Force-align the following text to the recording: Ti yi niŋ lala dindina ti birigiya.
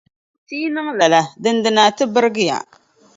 Ti 0.45 0.55
yi 0.61 0.67
niŋ 0.75 0.87
lala 0.99 1.21
dindina 1.43 1.83
ti 1.97 2.03
birigiya. 2.13 2.57